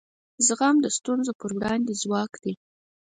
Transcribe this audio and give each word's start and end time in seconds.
زغم 0.45 0.75
د 0.81 0.85
ستونزو 0.97 1.31
پر 1.39 1.51
وړاندې 1.57 1.93
ځواک 2.01 2.31
دی. 2.43 2.53